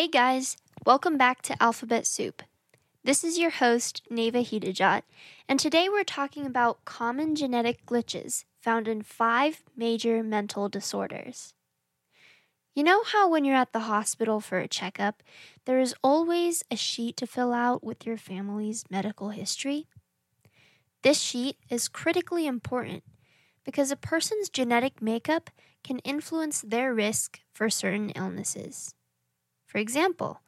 Hey 0.00 0.08
guys, 0.08 0.56
welcome 0.86 1.18
back 1.18 1.42
to 1.42 1.62
Alphabet 1.62 2.06
Soup. 2.06 2.42
This 3.04 3.22
is 3.22 3.36
your 3.36 3.50
host, 3.50 4.00
Neva 4.08 4.38
Hidajat, 4.38 5.02
and 5.46 5.60
today 5.60 5.90
we're 5.90 6.04
talking 6.04 6.46
about 6.46 6.86
common 6.86 7.34
genetic 7.36 7.84
glitches 7.84 8.46
found 8.62 8.88
in 8.88 9.02
five 9.02 9.62
major 9.76 10.22
mental 10.22 10.70
disorders. 10.70 11.52
You 12.74 12.82
know 12.82 13.02
how 13.04 13.28
when 13.28 13.44
you're 13.44 13.54
at 13.54 13.74
the 13.74 13.80
hospital 13.80 14.40
for 14.40 14.58
a 14.58 14.66
checkup, 14.66 15.22
there 15.66 15.78
is 15.78 15.94
always 16.02 16.64
a 16.70 16.76
sheet 16.76 17.18
to 17.18 17.26
fill 17.26 17.52
out 17.52 17.84
with 17.84 18.06
your 18.06 18.16
family's 18.16 18.84
medical 18.88 19.28
history? 19.28 19.86
This 21.02 21.20
sheet 21.20 21.58
is 21.68 21.88
critically 21.88 22.46
important 22.46 23.04
because 23.66 23.90
a 23.90 23.96
person's 23.96 24.48
genetic 24.48 25.02
makeup 25.02 25.50
can 25.84 25.98
influence 25.98 26.62
their 26.62 26.94
risk 26.94 27.40
for 27.52 27.68
certain 27.68 28.08
illnesses. 28.16 28.94
For 29.70 29.78
example, 29.78 30.40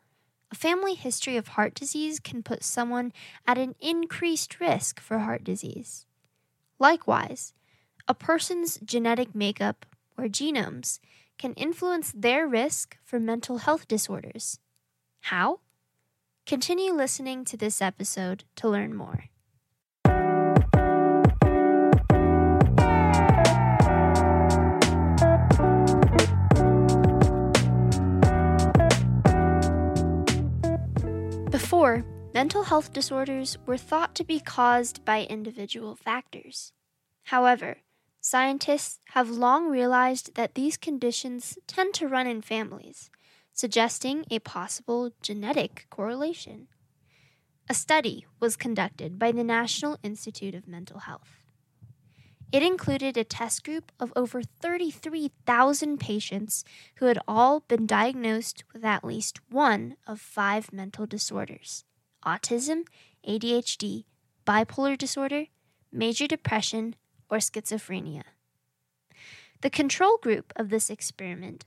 a 0.51 0.57
family 0.57 0.95
history 0.95 1.37
of 1.37 1.55
heart 1.55 1.75
disease 1.75 2.19
can 2.19 2.43
put 2.43 2.65
someone 2.65 3.13
at 3.47 3.57
an 3.57 3.77
increased 3.79 4.59
risk 4.59 4.99
for 4.99 5.21
heart 5.21 5.45
disease. 5.45 6.07
Likewise, 6.81 7.55
a 8.09 8.15
person's 8.15 8.81
genetic 8.85 9.33
makeup 9.33 9.87
or 10.19 10.25
genomes 10.25 10.99
can 11.39 11.55
influence 11.55 12.13
their 12.13 12.49
risk 12.49 12.97
for 13.05 13.21
mental 13.21 13.59
health 13.59 13.87
disorders. 13.87 14.59
How? 15.21 15.61
Continue 16.45 16.93
listening 16.93 17.45
to 17.45 17.57
this 17.57 17.81
episode 17.81 18.43
to 18.57 18.69
learn 18.69 18.93
more. 18.93 19.27
Mental 32.43 32.65
health 32.65 32.93
disorders 32.93 33.57
were 33.67 33.77
thought 33.77 34.17
to 34.17 34.25
be 34.25 34.41
caused 34.41 35.05
by 35.05 35.23
individual 35.23 35.95
factors. 35.95 36.73
However, 37.27 37.77
scientists 38.21 38.99
have 39.11 39.31
long 39.31 39.69
realized 39.69 40.35
that 40.35 40.57
these 40.57 40.77
conditions 40.77 41.57
tend 41.69 41.95
to 41.95 42.09
run 42.09 42.27
in 42.27 42.43
families, 42.43 43.11
suggesting 43.53 44.25
a 44.29 44.41
possible 44.41 45.13
genetic 45.23 45.87
correlation. 45.89 46.67
A 47.71 47.75
study 47.75 48.27
was 48.41 48.57
conducted 48.57 49.21
by 49.21 49.31
the 49.31 49.45
National 49.45 49.97
Institute 50.03 50.57
of 50.57 50.67
Mental 50.67 50.99
Health. 50.99 51.45
It 52.51 52.65
included 52.65 53.17
a 53.17 53.23
test 53.23 53.63
group 53.63 53.93
of 54.01 54.13
over 54.17 54.43
33,000 54.43 56.01
patients 56.01 56.65
who 56.97 57.07
had 57.07 57.21
all 57.29 57.61
been 57.61 57.87
diagnosed 57.87 58.65
with 58.73 58.85
at 58.85 59.05
least 59.05 59.39
one 59.49 59.95
of 60.09 60.21
five 60.21 60.73
mental 60.73 61.07
disorders 61.07 61.85
autism, 62.23 62.87
ADHD, 63.29 64.05
bipolar 64.47 64.97
disorder, 64.97 65.47
major 65.93 66.27
depression, 66.27 66.97
or 67.29 67.39
schizophrenia. 67.39 68.23
The 69.63 69.71
control 69.71 70.17
group 70.17 70.53
of 70.57 70.71
this 70.71 70.91
experiment 70.91 71.65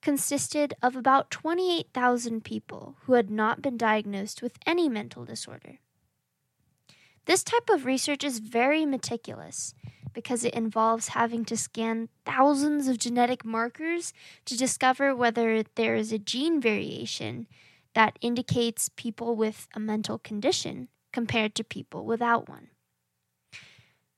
consisted 0.00 0.74
of 0.82 0.96
about 0.96 1.30
28,000 1.30 2.44
people 2.44 2.96
who 3.02 3.14
had 3.14 3.30
not 3.30 3.62
been 3.62 3.76
diagnosed 3.76 4.42
with 4.42 4.58
any 4.66 4.88
mental 4.88 5.24
disorder. 5.24 5.78
This 7.26 7.42
type 7.42 7.70
of 7.70 7.86
research 7.86 8.22
is 8.22 8.38
very 8.38 8.84
meticulous 8.84 9.74
because 10.12 10.44
it 10.44 10.54
involves 10.54 11.08
having 11.08 11.44
to 11.46 11.56
scan 11.56 12.08
thousands 12.24 12.86
of 12.86 12.98
genetic 12.98 13.44
markers 13.44 14.12
to 14.44 14.56
discover 14.56 15.14
whether 15.14 15.62
there 15.74 15.96
is 15.96 16.12
a 16.12 16.18
gene 16.18 16.60
variation 16.60 17.46
that 17.94 18.18
indicates 18.20 18.90
people 18.90 19.36
with 19.36 19.68
a 19.74 19.80
mental 19.80 20.18
condition 20.18 20.88
compared 21.12 21.54
to 21.54 21.64
people 21.64 22.04
without 22.04 22.48
one. 22.48 22.68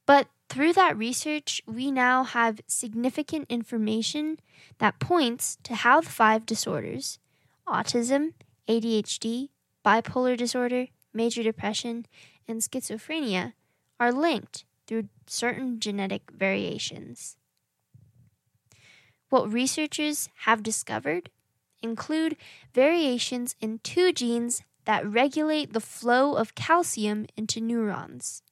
But 0.06 0.28
through 0.48 0.72
that 0.75 0.97
research, 0.97 1.60
we 1.66 1.91
now 1.91 2.25
have 2.25 2.60
significant 2.66 3.47
information 3.50 4.38
that 4.78 5.00
points 5.00 5.59
to 5.65 5.75
how 5.75 6.00
the 6.00 6.09
five 6.09 6.47
disorders 6.47 7.19
autism, 7.69 8.32
ADHD, 8.69 9.48
bipolar 9.84 10.36
disorder, 10.36 10.86
major 11.12 11.42
depression, 11.42 12.06
and 12.47 12.60
schizophrenia 12.60 13.54
are 13.98 14.12
linked 14.12 14.65
through 14.86 15.09
certain 15.26 15.81
genetic 15.81 16.31
variations. 16.31 17.36
What 19.28 19.53
researchers 19.53 20.28
have 20.44 20.62
discovered 20.62 21.31
include 21.88 22.36
variations 22.74 23.56
in 23.60 23.80
two 23.82 24.12
genes 24.12 24.62
that 24.84 25.06
regulate 25.06 25.72
the 25.72 25.80
flow 25.80 26.34
of 26.34 26.54
calcium 26.54 27.26
into 27.36 27.60
neurons. 27.60 28.42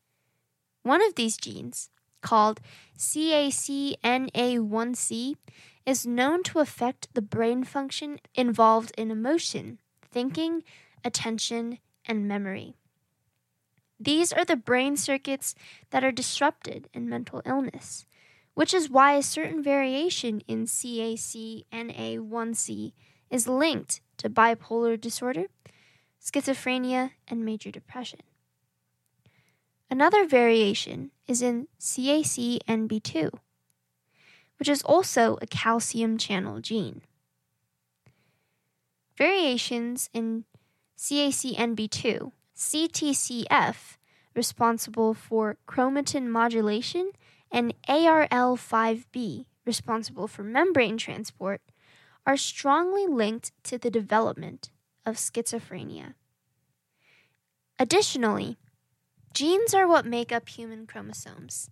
One 0.82 1.02
of 1.02 1.14
these 1.14 1.36
genes, 1.36 1.90
called 2.20 2.60
CACNA1C, 2.98 5.36
is 5.86 6.06
known 6.06 6.42
to 6.42 6.58
affect 6.58 7.14
the 7.14 7.22
brain 7.22 7.64
function 7.64 8.18
involved 8.34 8.92
in 8.96 9.10
emotion, 9.10 9.78
thinking, 10.10 10.62
attention, 11.04 11.78
and 12.06 12.28
memory. 12.28 12.76
These 14.00 14.32
are 14.32 14.44
the 14.44 14.56
brain 14.56 14.96
circuits 14.96 15.54
that 15.90 16.02
are 16.04 16.12
disrupted 16.12 16.88
in 16.92 17.08
mental 17.08 17.40
illness, 17.46 18.04
which 18.54 18.74
is 18.74 18.90
why 18.90 19.14
a 19.14 19.22
certain 19.22 19.62
variation 19.62 20.40
in 20.48 20.66
CACNA1C 20.66 22.92
is 23.34 23.48
linked 23.48 24.00
to 24.16 24.30
bipolar 24.30 24.98
disorder, 24.98 25.46
schizophrenia, 26.22 27.10
and 27.26 27.44
major 27.44 27.68
depression. 27.68 28.20
Another 29.90 30.24
variation 30.24 31.10
is 31.26 31.42
in 31.42 31.66
CACNB2, 31.80 33.32
which 34.58 34.68
is 34.68 34.82
also 34.82 35.36
a 35.42 35.48
calcium 35.48 36.16
channel 36.16 36.60
gene. 36.60 37.02
Variations 39.18 40.08
in 40.14 40.44
CACNB2 40.96 42.30
CTCF, 42.56 43.96
responsible 44.36 45.12
for 45.12 45.56
chromatin 45.66 46.28
modulation, 46.28 47.10
and 47.50 47.74
ARL5B, 47.88 49.46
responsible 49.66 50.28
for 50.28 50.44
membrane 50.44 50.96
transport, 50.96 51.60
are 52.26 52.36
strongly 52.36 53.06
linked 53.06 53.52
to 53.64 53.78
the 53.78 53.90
development 53.90 54.70
of 55.04 55.16
schizophrenia. 55.16 56.14
Additionally, 57.78 58.56
genes 59.32 59.74
are 59.74 59.86
what 59.86 60.06
make 60.06 60.32
up 60.32 60.48
human 60.48 60.86
chromosomes, 60.86 61.68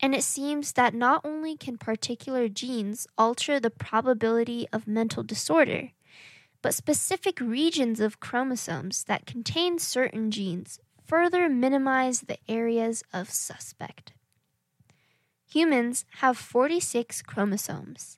and 0.00 0.14
it 0.14 0.22
seems 0.22 0.72
that 0.72 0.94
not 0.94 1.20
only 1.24 1.56
can 1.56 1.78
particular 1.78 2.48
genes 2.48 3.06
alter 3.16 3.58
the 3.58 3.70
probability 3.70 4.66
of 4.72 4.86
mental 4.86 5.22
disorder, 5.22 5.90
but 6.60 6.74
specific 6.74 7.40
regions 7.40 8.00
of 8.00 8.20
chromosomes 8.20 9.04
that 9.04 9.26
contain 9.26 9.78
certain 9.78 10.30
genes 10.30 10.80
further 11.04 11.48
minimize 11.48 12.22
the 12.22 12.38
areas 12.48 13.02
of 13.12 13.30
suspect. 13.30 14.12
Humans 15.46 16.04
have 16.16 16.36
46 16.36 17.22
chromosomes, 17.22 18.17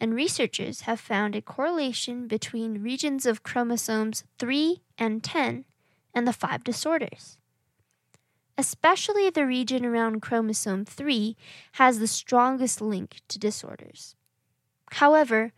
and 0.00 0.14
researchers 0.14 0.82
have 0.82 1.00
found 1.00 1.34
a 1.34 1.42
correlation 1.42 2.26
between 2.26 2.82
regions 2.82 3.26
of 3.26 3.42
chromosomes 3.42 4.24
3 4.38 4.82
and 4.98 5.22
10 5.22 5.64
and 6.14 6.28
the 6.28 6.32
five 6.32 6.64
disorders. 6.64 7.38
Especially 8.58 9.28
the 9.28 9.46
region 9.46 9.84
around 9.84 10.20
chromosome 10.20 10.84
3 10.84 11.36
has 11.72 11.98
the 11.98 12.06
strongest 12.06 12.80
link 12.80 13.20
to 13.28 13.38
disorders. 13.38 14.14
However, 14.92 15.52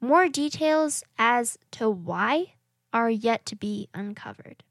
more 0.00 0.28
details 0.28 1.02
as 1.16 1.58
to 1.72 1.88
why 1.88 2.54
are 2.92 3.10
yet 3.10 3.46
to 3.46 3.56
be 3.56 3.88
uncovered. 3.94 4.62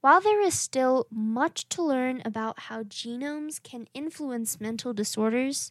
While 0.00 0.20
there 0.20 0.40
is 0.40 0.58
still 0.58 1.06
much 1.10 1.68
to 1.68 1.82
learn 1.82 2.22
about 2.24 2.60
how 2.60 2.82
genomes 2.82 3.62
can 3.62 3.86
influence 3.94 4.60
mental 4.60 4.92
disorders, 4.92 5.70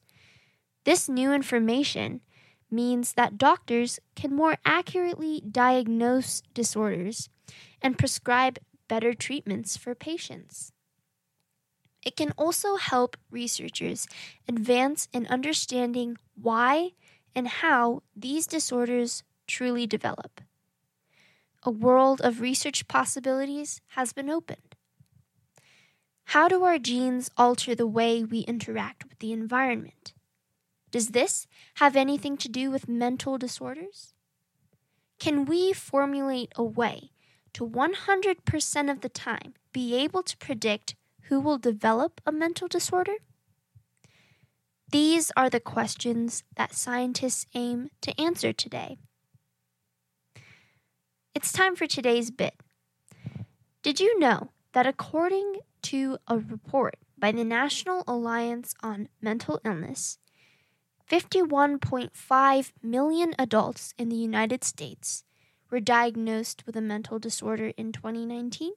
this 0.83 1.07
new 1.07 1.31
information 1.33 2.21
means 2.69 3.13
that 3.13 3.37
doctors 3.37 3.99
can 4.15 4.33
more 4.33 4.57
accurately 4.65 5.41
diagnose 5.41 6.41
disorders 6.53 7.29
and 7.81 7.97
prescribe 7.97 8.57
better 8.87 9.13
treatments 9.13 9.77
for 9.77 9.93
patients. 9.93 10.71
It 12.05 12.15
can 12.15 12.31
also 12.37 12.77
help 12.77 13.15
researchers 13.29 14.07
advance 14.47 15.07
in 15.13 15.27
understanding 15.27 16.17
why 16.35 16.91
and 17.35 17.47
how 17.47 18.01
these 18.15 18.47
disorders 18.47 19.23
truly 19.47 19.85
develop. 19.85 20.41
A 21.63 21.69
world 21.69 22.21
of 22.21 22.41
research 22.41 22.87
possibilities 22.87 23.81
has 23.89 24.13
been 24.13 24.29
opened. 24.29 24.75
How 26.25 26.47
do 26.47 26.63
our 26.63 26.79
genes 26.79 27.29
alter 27.37 27.75
the 27.75 27.85
way 27.85 28.23
we 28.23 28.39
interact 28.39 29.03
with 29.07 29.19
the 29.19 29.31
environment? 29.31 30.13
Does 30.91 31.09
this 31.09 31.47
have 31.75 31.95
anything 31.95 32.37
to 32.37 32.49
do 32.49 32.69
with 32.69 32.87
mental 32.87 33.37
disorders? 33.37 34.13
can 35.21 35.45
we 35.45 35.71
formulate 35.71 36.51
a 36.55 36.63
way 36.63 37.11
to 37.53 37.63
100% 37.63 38.91
of 38.91 39.01
the 39.01 39.09
time 39.09 39.53
be 39.71 39.95
able 39.95 40.23
to 40.23 40.35
predict 40.37 40.95
who 41.25 41.39
will 41.39 41.59
develop 41.59 42.19
a 42.25 42.31
mental 42.31 42.67
disorder? 42.67 43.17
These 44.91 45.31
are 45.37 45.47
the 45.47 45.59
questions 45.59 46.43
that 46.55 46.73
scientists 46.73 47.45
aim 47.53 47.91
to 48.01 48.19
answer 48.19 48.51
today. 48.51 48.97
It's 51.35 51.53
time 51.53 51.75
for 51.75 51.85
today's 51.85 52.31
bit. 52.31 52.55
Did 53.83 53.99
you 53.99 54.17
know 54.17 54.49
that 54.73 54.87
according 54.87 55.59
to 55.83 56.17
a 56.27 56.39
report 56.39 56.95
by 57.15 57.31
the 57.31 57.43
National 57.43 58.03
Alliance 58.07 58.73
on 58.81 59.07
Mental 59.21 59.61
Illness, 59.63 60.17
51.5 61.11 62.71
million 62.81 63.35
adults 63.37 63.93
in 63.97 64.07
the 64.07 64.15
United 64.15 64.63
States 64.63 65.25
were 65.69 65.81
diagnosed 65.81 66.63
with 66.65 66.77
a 66.77 66.81
mental 66.81 67.19
disorder 67.19 67.73
in 67.75 67.91
2019, 67.91 68.71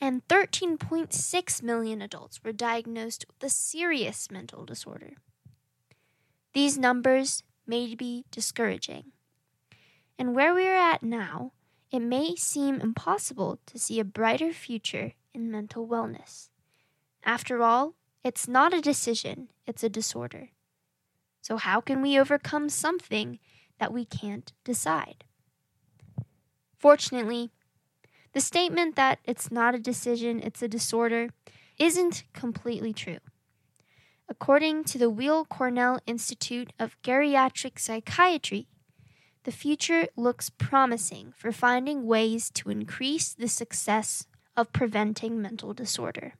and 0.00 0.24
13.6 0.28 1.62
million 1.64 2.00
adults 2.00 2.44
were 2.44 2.52
diagnosed 2.52 3.26
with 3.26 3.42
a 3.42 3.52
serious 3.52 4.30
mental 4.30 4.64
disorder. 4.64 5.14
These 6.52 6.78
numbers 6.78 7.42
may 7.66 7.96
be 7.96 8.24
discouraging. 8.30 9.06
And 10.16 10.32
where 10.36 10.54
we 10.54 10.68
are 10.68 10.76
at 10.76 11.02
now, 11.02 11.54
it 11.90 12.02
may 12.02 12.36
seem 12.36 12.80
impossible 12.80 13.58
to 13.66 13.80
see 13.80 13.98
a 13.98 14.04
brighter 14.04 14.52
future 14.52 15.14
in 15.34 15.50
mental 15.50 15.88
wellness. 15.88 16.50
After 17.24 17.64
all, 17.64 17.94
it's 18.22 18.46
not 18.46 18.72
a 18.72 18.80
decision, 18.80 19.48
it's 19.66 19.82
a 19.82 19.88
disorder. 19.88 20.50
So, 21.44 21.58
how 21.58 21.82
can 21.82 22.00
we 22.00 22.18
overcome 22.18 22.70
something 22.70 23.38
that 23.78 23.92
we 23.92 24.06
can't 24.06 24.50
decide? 24.64 25.24
Fortunately, 26.78 27.50
the 28.32 28.40
statement 28.40 28.96
that 28.96 29.18
it's 29.24 29.50
not 29.50 29.74
a 29.74 29.78
decision, 29.78 30.40
it's 30.40 30.62
a 30.62 30.68
disorder, 30.68 31.28
isn't 31.78 32.24
completely 32.32 32.94
true. 32.94 33.18
According 34.26 34.84
to 34.84 34.96
the 34.96 35.10
Weill 35.10 35.44
Cornell 35.44 36.00
Institute 36.06 36.72
of 36.78 36.96
Geriatric 37.02 37.78
Psychiatry, 37.78 38.66
the 39.42 39.52
future 39.52 40.08
looks 40.16 40.48
promising 40.48 41.34
for 41.36 41.52
finding 41.52 42.06
ways 42.06 42.50
to 42.52 42.70
increase 42.70 43.34
the 43.34 43.48
success 43.48 44.26
of 44.56 44.72
preventing 44.72 45.42
mental 45.42 45.74
disorder. 45.74 46.36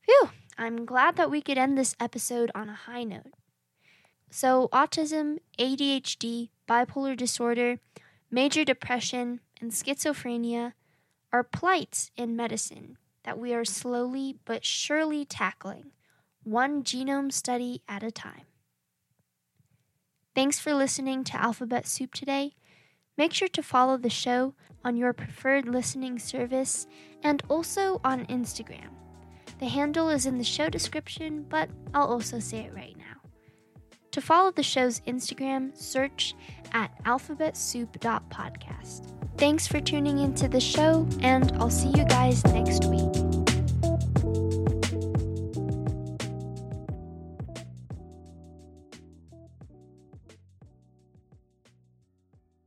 Phew, 0.00 0.30
I'm 0.56 0.84
glad 0.84 1.16
that 1.16 1.30
we 1.30 1.40
could 1.40 1.58
end 1.58 1.76
this 1.76 1.96
episode 1.98 2.50
on 2.54 2.68
a 2.68 2.74
high 2.74 3.04
note. 3.04 3.32
So, 4.30 4.68
autism, 4.72 5.38
ADHD, 5.58 6.50
bipolar 6.68 7.16
disorder, 7.16 7.78
major 8.30 8.64
depression, 8.64 9.40
and 9.60 9.70
schizophrenia 9.70 10.72
are 11.32 11.44
plights 11.44 12.10
in 12.16 12.36
medicine 12.36 12.98
that 13.24 13.38
we 13.38 13.54
are 13.54 13.64
slowly 13.64 14.36
but 14.44 14.64
surely 14.64 15.24
tackling, 15.24 15.92
one 16.42 16.82
genome 16.82 17.32
study 17.32 17.82
at 17.88 18.02
a 18.02 18.10
time. 18.10 18.46
Thanks 20.34 20.58
for 20.58 20.74
listening 20.74 21.24
to 21.24 21.40
Alphabet 21.40 21.86
Soup 21.86 22.12
today. 22.12 22.54
Make 23.16 23.32
sure 23.32 23.48
to 23.48 23.62
follow 23.62 23.96
the 23.96 24.10
show 24.10 24.54
on 24.84 24.96
your 24.96 25.12
preferred 25.12 25.68
listening 25.68 26.18
service 26.18 26.86
and 27.22 27.42
also 27.48 28.00
on 28.04 28.26
Instagram. 28.26 29.03
The 29.64 29.70
handle 29.70 30.10
is 30.10 30.26
in 30.26 30.36
the 30.36 30.44
show 30.44 30.68
description, 30.68 31.46
but 31.48 31.70
I'll 31.94 32.08
also 32.08 32.38
say 32.38 32.66
it 32.66 32.74
right 32.74 32.94
now. 32.98 33.16
To 34.10 34.20
follow 34.20 34.50
the 34.50 34.62
show's 34.62 35.00
Instagram, 35.08 35.74
search 35.74 36.34
at 36.74 36.90
alphabetsoup.podcast. 37.04 39.06
Thanks 39.38 39.66
for 39.66 39.80
tuning 39.80 40.18
into 40.18 40.48
the 40.48 40.60
show, 40.60 41.08
and 41.20 41.50
I'll 41.52 41.70
see 41.70 41.88
you 41.88 42.04
guys 42.04 42.44
next 42.44 42.84
week. 42.84 43.33